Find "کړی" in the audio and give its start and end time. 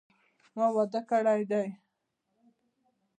1.09-1.41